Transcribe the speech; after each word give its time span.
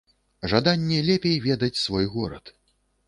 Жаданне 0.53 0.97
лепей 1.09 1.37
ведаць 1.45 1.73
свой 1.85 2.05
горад! 2.15 2.55